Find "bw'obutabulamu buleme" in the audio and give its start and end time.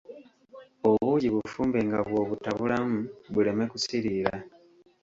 2.07-3.63